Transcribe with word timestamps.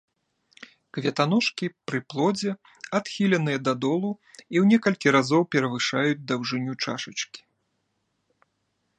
Кветаножкі 0.97 1.65
пры 1.89 1.99
плодзе 2.13 2.51
адхіленыя 2.99 3.59
дадолу 3.67 4.09
і 4.09 4.31
ў 4.31 4.63
некалькі 4.71 5.07
разоў 5.17 5.41
перавышаюць 5.57 6.25
даўжыню 6.31 6.73
чашачкі. 6.87 7.41